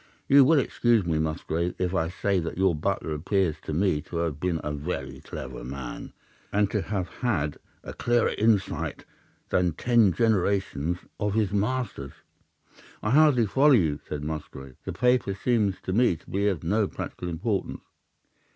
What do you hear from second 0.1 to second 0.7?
You will